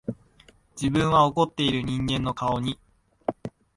[0.75, 2.79] 自分は怒っている人間の顔に、